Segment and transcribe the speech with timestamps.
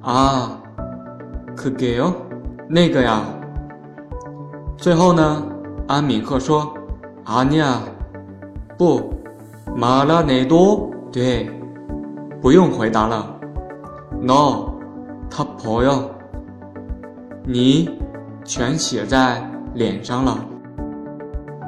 [0.00, 0.60] 啊，
[1.56, 2.14] 可给哦，
[2.68, 3.24] 那个呀。
[4.78, 5.42] 最后呢，
[5.88, 6.72] 安敏赫说：“
[7.24, 7.80] 阿尼亚，
[8.78, 9.11] 不，
[9.76, 11.48] 马拉内多，对，
[12.40, 13.38] 不用回答了。
[14.20, 14.72] No，
[15.30, 16.10] 他朋友，
[17.46, 17.88] 你
[18.44, 20.44] 全写在脸上了。”